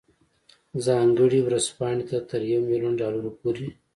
[0.85, 3.67] ځانګړې ورځپاڼې ته تر یو میلیون ډالرو پورې.